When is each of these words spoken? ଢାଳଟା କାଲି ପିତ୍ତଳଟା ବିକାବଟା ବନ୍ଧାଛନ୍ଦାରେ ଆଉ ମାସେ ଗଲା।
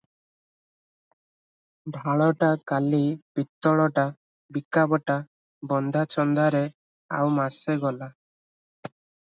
ଢାଳଟା 1.97 2.49
କାଲି 2.71 3.01
ପିତ୍ତଳଟା 3.41 4.07
ବିକାବଟା 4.57 5.19
ବନ୍ଧାଛନ୍ଦାରେ 5.75 6.65
ଆଉ 7.23 7.33
ମାସେ 7.39 7.81
ଗଲା। 7.87 8.13